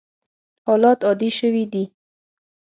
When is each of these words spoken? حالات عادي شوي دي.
حالات 0.67 0.99
عادي 1.07 1.29
شوي 1.39 1.63
دي. 1.73 1.83